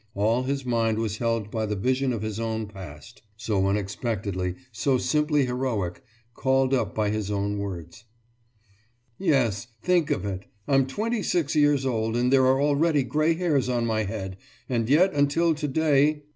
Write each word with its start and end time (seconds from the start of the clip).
All 0.15 0.41
his 0.41 0.65
mind 0.65 0.97
was 0.97 1.17
held 1.19 1.51
by 1.51 1.67
the 1.67 1.75
vision 1.75 2.11
of 2.11 2.23
his 2.23 2.39
own 2.39 2.65
past, 2.65 3.21
so 3.37 3.67
unexpectedly, 3.67 4.55
so 4.71 4.97
simply 4.97 5.45
heroic, 5.45 6.01
called 6.33 6.73
up 6.73 6.95
by 6.95 7.11
his 7.11 7.29
own 7.29 7.59
words. 7.59 8.05
»Yes... 9.19 9.67
think 9.83 10.09
of 10.09 10.25
it... 10.25 10.45
I'm 10.67 10.87
26 10.87 11.55
years 11.55 11.85
old 11.85 12.17
and 12.17 12.33
there 12.33 12.47
are 12.47 12.59
already 12.59 13.03
grey 13.03 13.35
hairs 13.35 13.69
on 13.69 13.85
my 13.85 14.05
head, 14.05 14.37
and 14.67 14.89
yet 14.89 15.13
until 15.13 15.53
today... 15.53 16.23